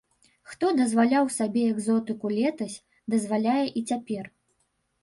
Хто 0.53 0.69
дазваляў 0.79 1.29
сабе 1.35 1.67
экзотыку 1.75 2.33
летась, 2.41 2.79
дазваляе 3.17 3.63
і 3.79 3.87
цяпер. 3.89 4.35